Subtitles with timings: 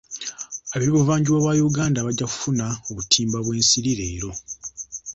[0.75, 4.31] Ab'ebuvanjuba bwa Uganda bajja kufuna obutimba bw'ensiri leero.